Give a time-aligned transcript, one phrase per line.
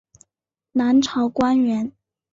[0.71, 1.91] 南朝官员。